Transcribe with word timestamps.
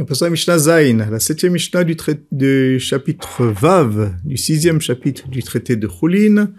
On 0.00 0.06
passe 0.06 0.22
à 0.22 0.24
la 0.24 0.30
Mishnah 0.30 0.58
Zain, 0.58 0.96
la 1.10 1.20
septième 1.20 1.52
Mishnah 1.52 1.84
du, 1.84 2.80
chapitre 2.80 3.44
Vav, 3.44 4.14
du 4.24 4.38
sixième 4.38 4.80
chapitre 4.80 5.28
du 5.28 5.42
traité 5.42 5.76
de 5.76 5.86
Choulin. 5.86 6.52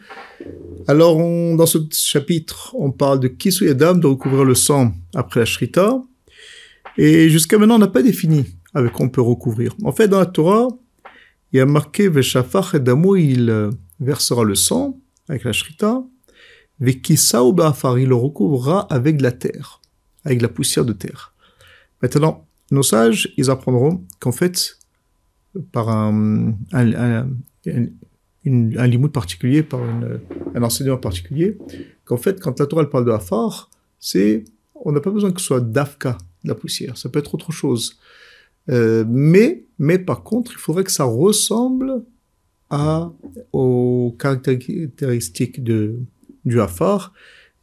Alors, 0.87 1.17
dans 1.17 1.65
ce 1.65 1.79
chapitre, 1.91 2.75
on 2.77 2.91
parle 2.91 3.19
de 3.19 3.27
Kisu 3.27 3.65
Yadam, 3.65 3.99
de 3.99 4.05
recouvrir 4.05 4.43
le 4.43 4.53
sang 4.53 4.93
après 5.15 5.39
la 5.39 5.47
Shrita. 5.47 6.03
Et 6.99 7.31
jusqu'à 7.31 7.57
maintenant, 7.57 7.77
on 7.77 7.79
n'a 7.79 7.87
pas 7.87 8.03
défini 8.03 8.45
avec 8.75 8.91
quoi 8.91 9.07
on 9.07 9.09
peut 9.09 9.21
recouvrir. 9.23 9.75
En 9.83 9.91
fait, 9.91 10.07
dans 10.07 10.19
la 10.19 10.27
Torah, 10.27 10.67
il 11.51 11.57
y 11.57 11.61
a 11.61 11.65
marqué 11.65 12.09
Veshafach 12.09 12.75
Edamo, 12.75 13.15
il 13.15 13.49
euh, 13.49 13.71
versera 13.99 14.43
le 14.43 14.53
sang 14.53 14.99
avec 15.27 15.45
la 15.45 15.51
Shrita. 15.51 16.03
Vekisa 16.79 17.43
ou 17.43 17.53
Ba'afar, 17.53 17.97
il 17.97 18.09
le 18.09 18.15
recouvrira 18.15 18.81
avec 18.93 19.19
la 19.19 19.31
terre, 19.31 19.81
avec 20.25 20.43
la 20.43 20.47
poussière 20.47 20.85
de 20.85 20.93
terre. 20.93 21.33
Maintenant, 22.03 22.47
nos 22.71 22.83
sages, 22.83 23.33
ils 23.37 23.49
apprendront 23.49 24.03
qu'en 24.19 24.31
fait, 24.31 24.77
par 25.71 25.89
un, 25.89 26.53
un, 26.71 27.27
particulier, 29.13 29.61
par 29.63 29.81
un 29.81 30.63
enseignement 30.63 30.97
particulier, 30.97 31.57
qu'en 32.05 32.17
fait, 32.17 32.39
quand 32.39 32.59
la 32.59 32.65
Torah 32.65 32.89
parle 32.89 33.05
de 33.05 33.11
Afar, 33.11 33.69
c'est, 33.99 34.45
on 34.75 34.91
n'a 34.91 35.01
pas 35.01 35.11
besoin 35.11 35.31
que 35.31 35.39
ce 35.41 35.47
soit 35.47 35.61
d'Afka, 35.61 36.17
de 36.43 36.49
la 36.49 36.55
poussière, 36.55 36.97
ça 36.97 37.09
peut 37.09 37.19
être 37.19 37.35
autre 37.35 37.51
chose. 37.51 37.99
Euh, 38.69 39.03
mais, 39.07 39.65
mais 39.77 39.99
par 39.99 40.23
contre, 40.23 40.53
il 40.53 40.57
faudrait 40.57 40.83
que 40.83 40.91
ça 40.91 41.03
ressemble 41.03 42.03
à, 42.69 43.11
aux 43.51 44.15
caractéristiques 44.17 45.63
de, 45.63 45.99
du 46.45 46.61
Afar. 46.61 47.13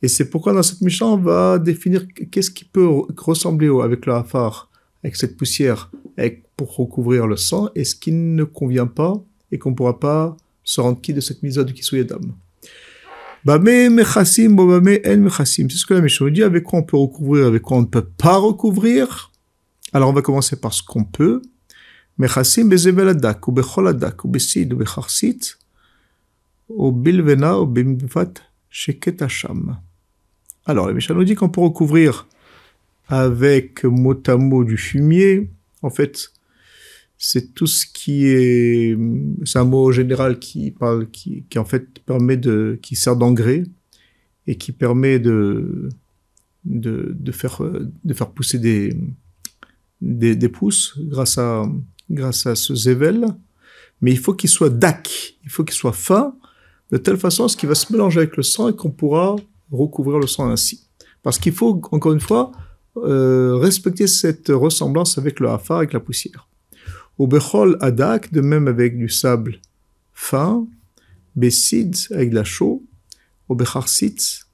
Et 0.02 0.08
c'est 0.08 0.30
pourquoi 0.30 0.52
dans 0.52 0.62
cette 0.62 0.80
Mishnah, 0.80 1.06
on 1.06 1.16
va 1.16 1.58
définir 1.58 2.06
qu'est-ce 2.30 2.50
qui 2.50 2.64
peut 2.64 2.86
ressembler 3.16 3.68
avec 3.82 4.06
le 4.06 4.14
Afar, 4.14 4.67
avec 5.02 5.16
cette 5.16 5.36
poussière, 5.36 5.90
pour 6.56 6.74
recouvrir 6.76 7.26
le 7.26 7.36
sang, 7.36 7.68
et 7.74 7.84
ce 7.84 7.94
qui 7.94 8.12
ne 8.12 8.44
convient 8.44 8.86
pas, 8.86 9.14
et 9.52 9.58
qu'on 9.58 9.70
ne 9.70 9.74
pourra 9.74 10.00
pas 10.00 10.36
se 10.64 10.80
rendre 10.80 11.00
quitte 11.00 11.16
de 11.16 11.20
cette 11.20 11.42
mise 11.42 11.58
en 11.58 11.64
mechassim. 15.20 15.70
C'est 15.70 15.76
ce 15.76 15.86
que 15.86 15.94
la 15.94 16.00
Mishnah 16.00 16.26
nous 16.26 16.32
dit, 16.32 16.42
avec 16.42 16.64
quoi 16.64 16.80
on 16.80 16.82
peut 16.82 16.96
recouvrir, 16.96 17.46
avec 17.46 17.62
quoi 17.62 17.76
on 17.76 17.82
ne 17.82 17.86
peut 17.86 18.04
pas 18.04 18.36
recouvrir? 18.36 19.30
Alors 19.92 20.10
on 20.10 20.12
va 20.12 20.22
commencer 20.22 20.56
par 20.56 20.74
ce 20.74 20.82
qu'on 20.82 21.04
peut. 21.04 21.40
Mechassim 22.18 22.68
ou 22.68 23.52
bechol 23.52 23.96
ou 24.24 24.28
besid, 24.28 24.72
ou 24.72 24.76
becharsit, 24.76 25.56
ou 26.68 26.88
ou 26.88 27.66
bimvat, 27.66 28.34
sheket. 28.68 29.24
Alors, 30.66 30.88
la 30.88 30.92
Mishnah 30.92 31.14
nous 31.14 31.24
dit 31.24 31.34
qu'on 31.34 31.48
peut 31.48 31.62
recouvrir 31.62 32.26
avec 33.08 33.84
mot 33.84 34.14
à 34.26 34.36
mot 34.36 34.64
du 34.64 34.76
fumier. 34.76 35.50
En 35.82 35.90
fait, 35.90 36.30
c'est 37.16 37.54
tout 37.54 37.66
ce 37.66 37.84
qui 37.86 38.26
est, 38.26 38.96
c'est 39.44 39.58
un 39.58 39.64
mot 39.64 39.90
général 39.90 40.38
qui 40.38 40.70
parle, 40.70 41.10
qui, 41.10 41.44
qui 41.50 41.58
en 41.58 41.64
fait 41.64 41.98
permet 42.00 42.36
de, 42.36 42.78
qui 42.80 42.94
sert 42.94 43.16
d'engrais 43.16 43.64
et 44.46 44.56
qui 44.56 44.72
permet 44.72 45.18
de, 45.18 45.88
de, 46.64 47.16
de 47.18 47.32
faire, 47.32 47.62
de 48.04 48.14
faire 48.14 48.30
pousser 48.30 48.58
des, 48.58 48.96
des, 50.00 50.36
des 50.36 50.48
pousses 50.48 50.94
grâce 50.98 51.38
à, 51.38 51.64
grâce 52.10 52.46
à 52.46 52.54
ce 52.54 52.74
zével. 52.74 53.26
Mais 54.00 54.12
il 54.12 54.18
faut 54.18 54.34
qu'il 54.34 54.48
soit 54.48 54.70
dac, 54.70 55.36
il 55.42 55.50
faut 55.50 55.64
qu'il 55.64 55.74
soit 55.74 55.92
fin, 55.92 56.36
de 56.92 56.98
telle 56.98 57.16
façon 57.16 57.44
à 57.44 57.48
ce 57.48 57.56
qu'il 57.56 57.68
va 57.68 57.74
se 57.74 57.92
mélanger 57.92 58.20
avec 58.20 58.36
le 58.36 58.42
sang 58.42 58.68
et 58.68 58.76
qu'on 58.76 58.90
pourra 58.90 59.34
recouvrir 59.72 60.18
le 60.18 60.26
sang 60.26 60.48
ainsi. 60.48 60.86
Parce 61.22 61.38
qu'il 61.38 61.52
faut, 61.52 61.80
encore 61.90 62.12
une 62.12 62.20
fois, 62.20 62.52
euh, 63.04 63.56
respecter 63.56 64.06
cette 64.06 64.48
ressemblance 64.48 65.18
avec 65.18 65.40
le 65.40 65.48
hafar, 65.48 65.78
avec 65.78 65.92
la 65.92 66.00
poussière. 66.00 66.48
Au 67.18 67.26
bechol 67.26 67.76
adak, 67.80 68.32
de 68.32 68.40
même 68.40 68.68
avec 68.68 68.96
du 68.96 69.08
sable 69.08 69.60
fin, 70.14 70.66
bessid, 71.36 71.96
avec 72.10 72.30
de 72.30 72.34
la 72.34 72.44
chaux, 72.44 72.82
au 73.48 73.54
becharsit, 73.54 74.44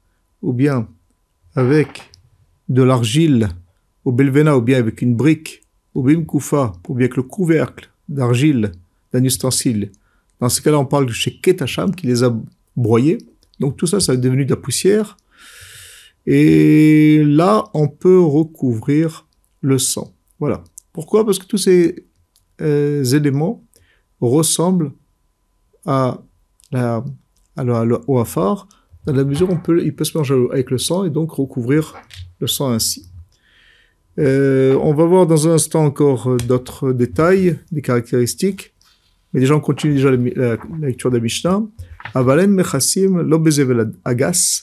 ou 0.42 0.52
bien 0.52 0.88
avec 1.54 2.10
de 2.68 2.82
l'argile, 2.82 3.48
au 4.04 4.12
belvena, 4.12 4.56
ou 4.56 4.60
bien 4.60 4.78
avec 4.78 5.02
une 5.02 5.14
brique, 5.14 5.62
au 5.94 6.02
bimkoufa, 6.02 6.72
ou 6.88 6.94
bien 6.94 7.06
avec 7.06 7.16
le 7.16 7.22
couvercle 7.22 7.90
d'argile 8.08 8.72
d'un 9.12 9.24
ustensile. 9.24 9.90
Dans 10.40 10.48
ce 10.48 10.60
cas-là, 10.60 10.78
on 10.78 10.86
parle 10.86 11.06
de 11.06 11.12
chez 11.12 11.38
Ketacham 11.40 11.94
qui 11.94 12.06
les 12.06 12.22
a 12.22 12.36
broyés. 12.76 13.18
Donc 13.60 13.76
tout 13.76 13.86
ça, 13.86 14.00
ça 14.00 14.14
est 14.14 14.18
devenu 14.18 14.44
de 14.44 14.50
la 14.50 14.56
poussière. 14.56 15.16
Et 16.26 17.22
là, 17.24 17.64
on 17.74 17.88
peut 17.88 18.20
recouvrir 18.20 19.26
le 19.60 19.78
sang. 19.78 20.14
Voilà. 20.40 20.64
Pourquoi? 20.92 21.24
Parce 21.24 21.38
que 21.38 21.46
tous 21.46 21.58
ces 21.58 22.06
euh, 22.60 23.04
éléments 23.04 23.64
ressemblent 24.20 24.92
à 25.84 26.22
la, 26.72 27.04
à 27.56 27.64
la- 27.64 27.84
au 28.06 28.18
hafar, 28.18 28.68
dans 29.06 29.12
la 29.12 29.24
mesure 29.24 29.50
où 29.50 29.52
on 29.52 29.58
peut, 29.58 29.84
il 29.84 29.94
peut 29.94 30.04
se 30.04 30.16
mélanger 30.16 30.34
avec 30.52 30.70
le 30.70 30.78
sang 30.78 31.04
et 31.04 31.10
donc 31.10 31.32
recouvrir 31.32 31.94
le 32.40 32.46
sang 32.46 32.70
ainsi. 32.70 33.10
Euh, 34.18 34.78
on 34.80 34.94
va 34.94 35.04
voir 35.04 35.26
dans 35.26 35.48
un 35.48 35.52
instant 35.52 35.84
encore 35.84 36.36
d'autres 36.36 36.92
détails, 36.92 37.58
des 37.72 37.82
caractéristiques. 37.82 38.72
Mais 39.32 39.40
déjà, 39.40 39.56
on 39.56 39.60
continue 39.60 39.94
déjà 39.94 40.10
la, 40.10 40.56
lecture 40.80 41.10
de 41.10 41.18
Mishnah. 41.18 41.62
Agas, 44.04 44.62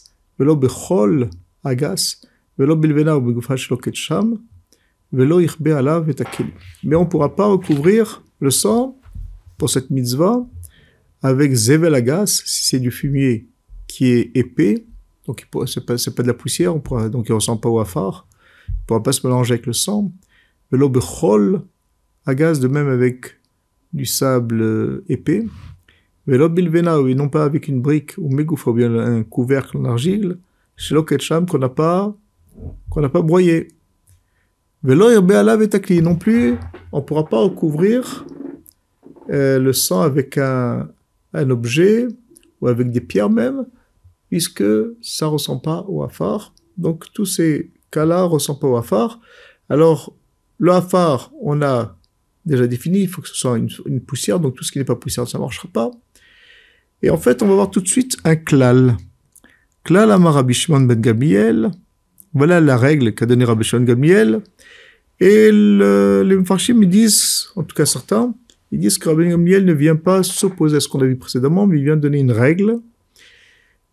ichbe 5.41 5.67
alav 5.67 6.09
et 6.09 6.21
akelim. 6.21 6.51
Mais 6.83 6.95
on 6.95 7.05
pourra 7.05 7.35
pas 7.35 7.47
recouvrir 7.47 8.23
le 8.39 8.51
sang 8.51 8.97
pour 9.57 9.69
cette 9.69 9.89
mitzvah 9.89 10.45
avec 11.21 11.53
zevel 11.53 11.93
agas, 11.93 12.41
si 12.45 12.65
c'est 12.65 12.79
du 12.79 12.91
fumier 12.91 13.47
qui 13.87 14.07
est 14.07 14.31
épais, 14.35 14.85
donc 15.27 15.45
c'est 15.67 15.85
pas, 15.85 15.95
pas 15.95 16.23
de 16.23 16.27
la 16.27 16.33
poussière, 16.33 16.75
on 16.75 16.79
pourra, 16.79 17.09
donc 17.09 17.29
il 17.29 17.33
ressemble 17.33 17.61
pas 17.61 17.69
au 17.69 17.79
afar, 17.79 18.27
il 18.67 18.85
pourra 18.87 19.03
pas 19.03 19.11
se 19.11 19.25
mélanger 19.25 19.53
avec 19.53 19.65
le 19.65 19.73
sang. 19.73 20.11
Velo 20.71 20.89
bechol 20.89 21.61
agas, 22.25 22.59
de 22.59 22.67
même 22.67 22.87
avec 22.87 23.37
du 23.93 24.05
sable 24.05 24.61
euh, 24.61 25.05
épais. 25.09 25.45
Velo 26.25 26.49
bilvena, 26.49 26.97
et 27.07 27.15
non 27.15 27.29
pas 27.29 27.43
avec 27.43 27.67
une 27.67 27.81
brique 27.81 28.13
ou 28.17 28.29
megoufa, 28.29 28.71
ou 28.71 28.73
bien 28.73 28.95
un 28.95 29.23
couvercle 29.23 29.77
en 29.77 29.85
argile, 29.85 30.37
chez 30.81 30.95
l'oketcham 30.95 31.45
qu'on 31.45 31.59
n'a 31.59 31.69
pas, 31.69 32.13
qu'on 32.89 33.01
n'a 33.01 33.09
pas 33.09 33.21
broyé. 33.21 33.67
Velo 34.83 35.11
irbe 35.11 35.31
alav 35.31 35.61
non 36.01 36.15
plus, 36.15 36.55
on 36.91 36.97
ne 36.97 37.03
pourra 37.03 37.25
pas 37.25 37.37
recouvrir 37.37 38.25
euh, 39.29 39.59
le 39.59 39.73
sang 39.73 40.01
avec 40.01 40.39
un, 40.39 40.89
un 41.33 41.49
objet 41.51 42.07
ou 42.59 42.67
avec 42.67 42.89
des 42.89 42.99
pierres 42.99 43.29
même, 43.29 43.67
puisque 44.29 44.63
ça 45.01 45.27
ne 45.27 45.31
ressemble 45.31 45.61
pas 45.61 45.85
au 45.87 46.01
hafar. 46.01 46.51
Donc 46.77 47.05
tous 47.13 47.27
ces 47.27 47.69
cas-là 47.91 48.21
ne 48.21 48.29
ressemblent 48.29 48.61
pas 48.61 48.67
au 48.67 48.77
hafar. 48.77 49.19
Alors, 49.69 50.15
le 50.57 50.71
hafar, 50.71 51.31
on 51.41 51.61
a 51.61 51.95
déjà 52.43 52.65
défini, 52.65 53.01
il 53.01 53.07
faut 53.07 53.21
que 53.21 53.27
ce 53.27 53.35
soit 53.35 53.59
une, 53.59 53.69
une 53.85 54.01
poussière, 54.01 54.39
donc 54.39 54.55
tout 54.55 54.63
ce 54.63 54.71
qui 54.71 54.79
n'est 54.79 54.85
pas 54.85 54.95
poussière, 54.95 55.27
ça 55.27 55.37
ne 55.37 55.43
marchera 55.43 55.67
pas. 55.71 55.91
Et 57.03 57.11
en 57.11 57.17
fait, 57.17 57.43
on 57.43 57.47
va 57.47 57.53
voir 57.53 57.69
tout 57.69 57.81
de 57.81 57.87
suite 57.87 58.17
un 58.23 58.35
klal. 58.35 58.97
Klal 59.83 60.11
Rabbi 60.11 60.53
Shimon 60.53 60.81
ben 60.81 60.99
Gabriel. 60.99 61.71
Voilà 62.33 62.61
la 62.61 62.77
règle 62.77 63.13
qu'a 63.13 63.25
donnée 63.25 63.45
Rabbi 63.45 63.63
Shimon 63.63 63.81
ben 63.81 63.87
Gabriel. 63.87 64.41
Et 65.19 65.51
le, 65.51 66.23
les 66.25 66.35
Mfarshim, 66.35 66.81
ils 66.81 66.89
disent, 66.89 67.49
en 67.55 67.63
tout 67.63 67.75
cas 67.75 67.85
certains, 67.85 68.33
ils 68.71 68.79
disent 68.79 68.97
que 68.97 69.09
Rabbi 69.09 69.29
Gamliel 69.29 69.65
ne 69.65 69.73
vient 69.73 69.95
pas 69.95 70.23
s'opposer 70.23 70.77
à 70.77 70.79
ce 70.79 70.87
qu'on 70.87 71.01
a 71.01 71.05
vu 71.05 71.15
précédemment, 71.15 71.67
mais 71.67 71.77
il 71.77 71.83
vient 71.83 71.97
donner 71.97 72.19
une 72.19 72.31
règle. 72.31 72.79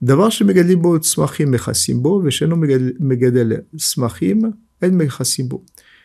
D'avoir 0.00 0.30
chez 0.30 0.44
Megadebo 0.44 0.98
Tsmachim 0.98 1.50
Mechasimbo, 1.50 2.20
Vesheno 2.20 2.56
Megadel 2.56 3.64
Smachim, 3.76 4.54
El 4.80 4.92
Mechasimbo. 4.92 5.64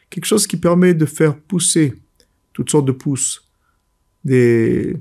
Quelque 0.09 0.25
chose 0.25 0.47
qui 0.47 0.57
permet 0.57 0.93
de 0.93 1.05
faire 1.05 1.37
pousser 1.37 1.93
toutes 2.51 2.69
sortes 2.69 2.85
de 2.85 2.91
pousses, 2.91 3.43
des, 4.25 4.97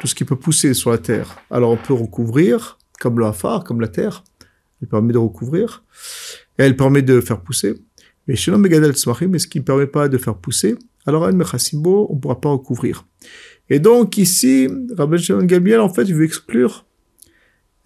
tout 0.00 0.06
ce 0.06 0.14
qui 0.14 0.24
peut 0.24 0.36
pousser 0.36 0.74
sur 0.74 0.90
la 0.90 0.98
terre. 0.98 1.38
Alors 1.50 1.70
on 1.70 1.76
peut 1.76 1.94
recouvrir, 1.94 2.78
comme 3.00 3.18
le 3.18 3.26
hafar, 3.26 3.64
comme 3.64 3.80
la 3.80 3.88
terre, 3.88 4.24
elle 4.80 4.88
permet 4.88 5.12
de 5.12 5.18
recouvrir, 5.18 5.84
elle 6.56 6.76
permet 6.76 7.02
de 7.02 7.20
faire 7.20 7.40
pousser. 7.40 7.74
Mais 8.26 8.36
chez 8.36 8.50
megadel 8.56 8.92
tzmachim, 8.92 9.28
mais 9.28 9.38
ce 9.38 9.46
qui 9.46 9.58
ne 9.58 9.64
permet 9.64 9.86
pas 9.86 10.08
de 10.08 10.18
faire 10.18 10.36
pousser, 10.36 10.76
alors 11.06 11.26
un 11.26 11.32
mechasimbo, 11.32 12.06
on 12.10 12.14
ne 12.14 12.20
pourra 12.20 12.40
pas 12.40 12.48
recouvrir. 12.48 13.06
Et 13.68 13.78
donc 13.78 14.18
ici, 14.18 14.68
Rabbi 14.96 15.18
Shimon 15.18 15.44
Gabriel, 15.44 15.80
en 15.80 15.88
fait, 15.88 16.04
il 16.04 16.14
veut 16.14 16.24
exclure 16.24 16.86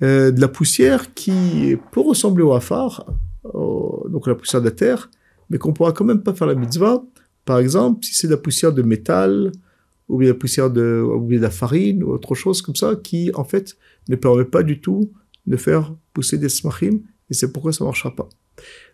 euh, 0.02 0.30
de 0.30 0.40
la 0.40 0.48
poussière 0.48 1.12
qui 1.14 1.76
peut 1.92 2.00
ressembler 2.00 2.44
au 2.44 2.52
hafar, 2.52 3.04
donc 3.44 4.26
la 4.26 4.34
poussière 4.34 4.60
de 4.60 4.66
la 4.66 4.72
terre, 4.74 5.10
mais 5.50 5.58
qu'on 5.58 5.72
pourra 5.72 5.92
quand 5.92 6.04
même 6.04 6.22
pas 6.22 6.34
faire 6.34 6.46
la 6.46 6.54
mitzvah. 6.54 7.02
Par 7.44 7.58
exemple, 7.58 8.04
si 8.04 8.14
c'est 8.14 8.26
de 8.26 8.32
la 8.32 8.38
poussière 8.38 8.72
de 8.72 8.82
métal, 8.82 9.52
ou 10.08 10.18
bien 10.18 10.28
la 10.28 10.34
poussière 10.34 10.70
de, 10.70 11.02
ou 11.02 11.20
bien 11.20 11.40
la 11.40 11.50
farine, 11.50 12.02
ou 12.02 12.10
autre 12.10 12.34
chose 12.34 12.62
comme 12.62 12.76
ça, 12.76 12.96
qui 12.96 13.30
en 13.34 13.44
fait 13.44 13.76
ne 14.08 14.16
permet 14.16 14.44
pas 14.44 14.62
du 14.62 14.80
tout 14.80 15.12
de 15.46 15.56
faire 15.56 15.94
pousser 16.12 16.38
des 16.38 16.48
smachim, 16.48 17.00
et 17.30 17.34
c'est 17.34 17.52
pourquoi 17.52 17.72
ça 17.72 17.84
marchera 17.84 18.14
pas. 18.14 18.28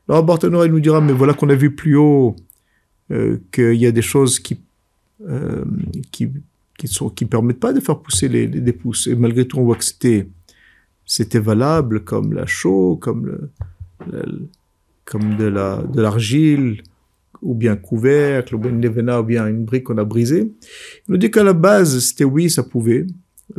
Alors 0.09 0.25
Barthénora, 0.25 0.67
il 0.67 0.73
nous 0.73 0.81
dira, 0.81 1.01
mais 1.01 1.13
voilà 1.13 1.35
qu'on 1.35 1.49
a 1.49 1.55
vu 1.55 1.75
plus 1.75 1.97
haut 1.97 2.37
euh, 3.11 3.39
qu'il 3.53 3.75
y 3.75 3.87
a 3.87 3.93
des 3.93 4.03
choses 4.03 4.39
qui, 4.39 4.59
euh, 5.27 5.65
qui, 6.11 6.31
qui 6.79 6.89
qui 7.15 7.25
permettent 7.25 7.61
pas 7.61 7.73
de 7.73 7.81
faire 7.81 8.01
pousser 8.01 8.29
les, 8.29 8.47
les, 8.47 8.73
pousses. 8.73 9.07
Et 9.07 9.15
malgré 9.15 9.47
tout, 9.47 9.59
on 9.59 9.65
voit 9.65 9.77
que 9.77 9.85
c'était, 9.85 10.29
c'était 11.07 11.39
valable 11.39 12.05
comme 12.05 12.33
la 12.33 12.47
chaux, 12.47 12.97
comme 12.97 13.27
le, 13.27 14.49
comme 15.05 15.37
de 15.37 15.45
la, 15.45 15.83
de 15.83 16.01
l'argile, 16.01 16.83
ou 17.45 17.55
bien 17.55 17.77
couvercle, 17.77 18.57
ou 18.57 18.59
bien 18.59 19.47
une 19.47 19.65
brique 19.65 19.85
qu'on 19.85 19.99
a 19.99 20.05
brisée. 20.05 20.53
Il 21.07 21.13
nous 21.13 21.17
dit 21.19 21.31
qu'à 21.31 21.45
la 21.45 21.53
base, 21.53 21.99
c'était 22.01 22.25
oui, 22.25 22.51
ça 22.51 22.63
pouvait 22.63 23.07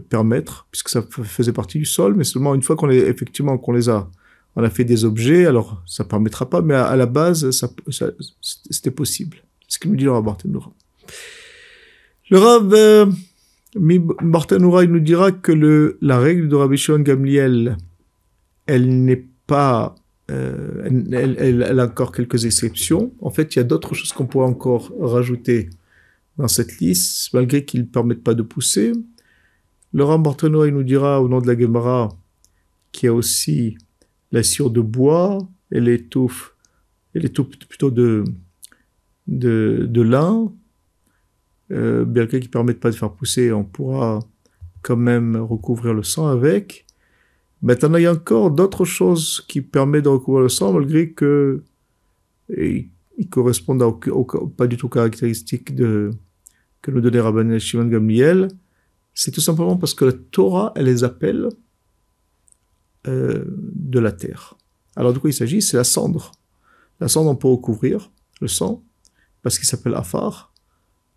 permettre, 0.09 0.67
puisque 0.71 0.89
ça 0.89 1.03
faisait 1.23 1.53
partie 1.53 1.77
du 1.77 1.85
sol, 1.85 2.15
mais 2.15 2.23
seulement 2.23 2.55
une 2.55 2.63
fois 2.63 2.75
qu'on 2.75 2.89
effectivement, 2.89 3.57
qu'on 3.57 3.73
les 3.73 3.87
a, 3.87 4.09
on 4.55 4.63
a 4.63 4.69
fait 4.69 4.83
des 4.83 5.05
objets, 5.05 5.45
alors 5.45 5.81
ça 5.85 6.03
permettra 6.03 6.49
pas, 6.49 6.61
mais 6.61 6.73
à, 6.73 6.95
la 6.95 7.05
base, 7.05 7.51
ça, 7.51 7.69
c'était 8.41 8.91
possible. 8.91 9.37
C'est 9.67 9.75
ce 9.75 9.79
qu'il 9.79 9.91
nous 9.91 9.97
dit 9.97 10.05
le 10.05 10.11
Rav. 10.11 10.35
Le 12.31 12.37
Rav 12.39 12.73
euh, 12.73 13.05
il 13.75 14.91
nous 14.91 14.99
dira 14.99 15.31
que 15.31 15.97
la 16.01 16.19
règle 16.19 16.47
de 16.47 16.55
Rabbi 16.55 16.77
Shimon 16.77 16.99
Gamliel, 16.99 17.77
elle 18.65 19.03
n'est 19.03 19.25
pas 19.45 19.95
euh, 20.31 20.81
elle, 20.85 21.13
elle, 21.13 21.61
elle, 21.61 21.79
a 21.79 21.85
encore 21.85 22.11
quelques 22.11 22.45
exceptions. 22.45 23.13
En 23.21 23.29
fait, 23.29 23.55
il 23.55 23.59
y 23.59 23.61
a 23.61 23.63
d'autres 23.63 23.93
choses 23.93 24.11
qu'on 24.11 24.25
pourrait 24.25 24.47
encore 24.47 24.91
rajouter 24.99 25.69
dans 26.37 26.47
cette 26.47 26.79
liste, 26.79 27.33
malgré 27.33 27.63
qu'ils 27.63 27.81
ne 27.81 27.85
permettent 27.85 28.23
pas 28.23 28.33
de 28.33 28.41
pousser. 28.41 28.91
Laurent 29.93 30.19
Barthénois, 30.19 30.67
il 30.67 30.73
nous 30.73 30.83
dira 30.83 31.21
au 31.21 31.29
nom 31.29 31.39
de 31.39 31.47
la 31.47 31.57
Gemara 31.57 32.09
qu'il 32.91 33.07
y 33.07 33.09
a 33.09 33.13
aussi 33.13 33.77
la 34.31 34.43
cire 34.43 34.69
de 34.69 34.81
bois 34.81 35.37
et 35.71 35.79
l'étouffe, 35.79 36.55
et 37.13 37.19
l'étouffe 37.19 37.57
plutôt 37.69 37.91
de, 37.91 38.23
de, 39.27 39.85
de 39.89 40.01
lin, 40.01 40.51
euh, 41.71 42.05
bien 42.05 42.27
qu'ils 42.27 42.39
ne 42.41 42.47
permettent 42.47 42.79
pas 42.79 42.91
de 42.91 42.95
faire 42.95 43.11
pousser, 43.11 43.51
on 43.51 43.63
pourra 43.63 44.19
quand 44.81 44.97
même 44.97 45.35
recouvrir 45.35 45.93
le 45.93 46.03
sang 46.03 46.27
avec. 46.27 46.84
Maintenant, 47.61 47.97
il 47.97 48.03
y 48.03 48.05
a 48.05 48.13
encore 48.13 48.51
d'autres 48.51 48.85
choses 48.85 49.43
qui 49.47 49.61
permettent 49.61 50.03
de 50.03 50.09
recouvrir 50.09 50.43
le 50.43 50.49
sang, 50.49 50.73
malgré 50.73 51.11
que 51.11 51.63
ils, 52.49 52.89
correspondent 53.29 53.81
à, 53.81 53.91
pas 54.55 54.67
du 54.67 54.77
tout 54.77 54.89
caractéristiques 54.89 55.73
de, 55.73 56.11
que 56.81 56.91
nous 56.91 57.01
donnait 57.01 57.19
Rabban 57.19 57.57
Shimon 57.57 57.85
Gamliel. 57.85 58.49
C'est 59.13 59.31
tout 59.31 59.41
simplement 59.41 59.77
parce 59.77 59.93
que 59.93 60.05
la 60.05 60.11
Torah, 60.11 60.73
elle 60.75 60.85
les 60.85 61.03
appelle 61.03 61.49
euh, 63.07 63.45
de 63.47 63.99
la 63.99 64.11
terre. 64.11 64.55
Alors, 64.95 65.13
de 65.13 65.19
quoi 65.19 65.29
il 65.29 65.33
s'agit? 65.33 65.61
C'est 65.61 65.77
la 65.77 65.83
cendre. 65.83 66.31
La 66.99 67.07
cendre, 67.07 67.29
on 67.29 67.35
peut 67.35 67.47
recouvrir 67.47 68.11
le 68.41 68.47
sang, 68.47 68.83
parce 69.41 69.57
qu'il 69.57 69.67
s'appelle 69.67 69.95
Afar. 69.95 70.53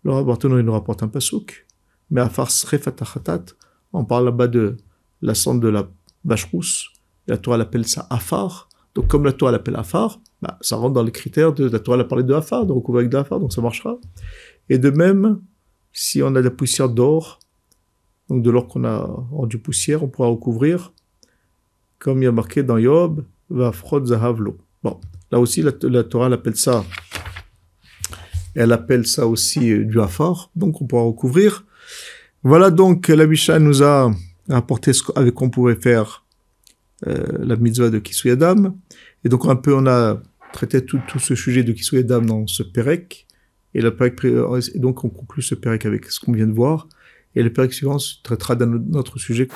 Le 0.03 0.11
rapporteur 0.11 0.57
il 0.57 0.65
nous 0.65 0.71
rapporte 0.71 1.03
un 1.03 1.07
pasouk. 1.07 1.67
Mais 2.09 2.21
Afar 2.21 2.49
Srefatachatat, 2.49 3.45
on 3.93 4.05
parle 4.05 4.25
là-bas 4.25 4.47
de 4.47 4.77
la 5.21 5.35
cendre 5.35 5.61
de 5.61 5.67
la 5.67 5.89
La 6.25 7.37
Torah 7.37 7.57
l'appelle 7.57 7.87
ça 7.87 8.07
Afar. 8.09 8.69
Donc, 8.95 9.07
comme 9.07 9.23
la 9.23 9.33
Torah 9.33 9.51
l'appelle 9.51 9.75
Afar, 9.75 10.19
bah, 10.41 10.57
ça 10.61 10.75
rentre 10.75 10.93
dans 10.93 11.03
les 11.03 11.11
critères 11.11 11.53
de 11.53 11.69
la 11.69 11.79
Torah, 11.79 11.95
elle 11.95 12.01
a 12.01 12.05
parlé 12.05 12.23
de 12.23 12.33
Afar, 12.33 12.65
de 12.65 12.73
recouvrir 12.73 13.01
avec 13.01 13.11
de 13.11 13.17
Afar, 13.17 13.39
donc 13.39 13.53
ça 13.53 13.61
marchera. 13.61 13.97
Et 14.69 14.77
de 14.77 14.89
même, 14.89 15.41
si 15.93 16.21
on 16.23 16.27
a 16.27 16.31
de 16.31 16.39
la 16.39 16.51
poussière 16.51 16.89
d'or, 16.89 17.39
donc 18.29 18.43
de 18.43 18.49
l'or 18.49 18.67
qu'on 18.67 18.83
a 18.83 18.99
rendu 19.31 19.59
poussière, 19.59 20.03
on 20.03 20.07
pourra 20.07 20.27
recouvrir, 20.27 20.93
comme 21.97 22.21
il 22.21 22.25
y 22.25 22.27
a 22.27 22.31
marqué 22.31 22.63
dans 22.63 22.77
Yob, 22.77 23.25
Vafrod 23.49 24.05
Zahavlo. 24.05 24.57
Bon, 24.83 24.99
là 25.31 25.39
aussi, 25.39 25.61
la, 25.61 25.71
la 25.83 26.03
Torah 26.03 26.29
l'appelle 26.29 26.55
ça, 26.55 26.83
elle 28.55 28.71
appelle 28.71 29.05
ça 29.05 29.27
aussi 29.27 29.71
euh, 29.71 29.85
du 29.85 29.99
Afar, 29.99 30.51
donc 30.55 30.81
on 30.81 30.85
pourra 30.85 31.03
recouvrir. 31.03 31.65
Voilà 32.43 32.71
donc, 32.71 33.07
la 33.09 33.27
Misha 33.27 33.59
nous 33.59 33.83
a 33.83 34.11
apporté 34.49 34.93
ce 34.93 35.03
avec 35.15 35.33
quoi 35.33 35.47
on 35.47 35.49
pouvait 35.49 35.75
faire 35.75 36.25
euh, 37.07 37.25
la 37.39 37.55
mitzvah 37.55 37.89
de 37.89 37.99
Kisuyadam. 37.99 38.75
Et 39.23 39.29
donc 39.29 39.45
un 39.45 39.55
peu 39.55 39.73
on 39.73 39.85
a 39.87 40.21
traité 40.53 40.83
tout, 40.83 40.99
tout 41.07 41.19
ce 41.19 41.35
sujet 41.35 41.63
de 41.63 41.71
Kisuyadam 41.71 42.25
dans 42.25 42.47
ce 42.47 42.63
Perek. 42.63 43.27
Et, 43.75 43.81
le 43.81 43.95
perek, 43.95 44.23
et 44.23 44.79
donc 44.79 45.03
on 45.03 45.09
conclut 45.09 45.43
ce 45.43 45.53
Perek 45.53 45.85
avec 45.85 46.05
ce 46.05 46.19
qu'on 46.19 46.31
vient 46.31 46.47
de 46.47 46.53
voir. 46.53 46.87
Et 47.35 47.43
le 47.43 47.53
Perek 47.53 47.71
suivant 47.71 47.97
traitera 48.23 48.55
d'un 48.55 48.93
autre 48.93 49.19
sujet. 49.19 49.47